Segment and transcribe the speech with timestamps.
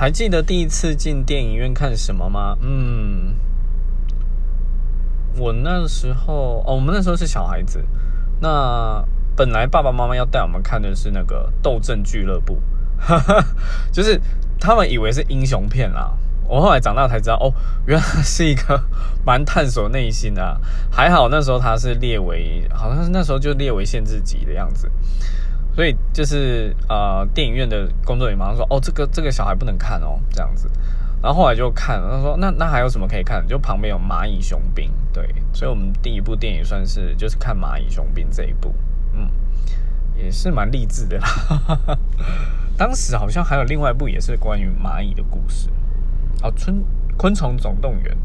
[0.00, 2.56] 还记得第一次进电影院看什么吗？
[2.62, 3.34] 嗯，
[5.36, 7.84] 我那时候哦，我们那时候是小孩子，
[8.40, 9.04] 那
[9.36, 12.58] 本来爸爸妈妈要带我们看的是那个《斗阵俱乐部》，
[13.92, 14.18] 就是
[14.58, 16.16] 他们以为是英雄片啦。
[16.48, 17.52] 我后来长大才知道，哦，
[17.84, 18.82] 原来是一个
[19.22, 20.58] 蛮探索内心的。
[20.90, 24.90] 还好那时候它是列为，好像是那时候就列为限制级的样子。
[25.74, 30.70] 所以就是呃，电影院的工作人员马上说：“哦，这个这个小孩不能看哦，这样子。”
[31.22, 33.46] 然后后来就看，他说：“那那还有什么可以看？
[33.46, 38.74] 就旁边有《蚂蚁雄兵》，对，所以我们第一部电影算是就是看《蚂蚁雄兵》这一部，
[39.12, 39.30] 嗯，
[40.16, 41.98] 也是蛮励志的啦。
[42.76, 45.68] 当时好像还有另外一部也是关于蚂蚁的故事。
[46.42, 46.82] 哦，春
[47.18, 48.16] 昆虫总动员，